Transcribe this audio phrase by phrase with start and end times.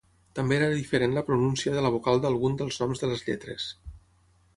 [0.37, 3.69] També era diferent la pronúncia de la vocal d'algun dels noms de les lletres.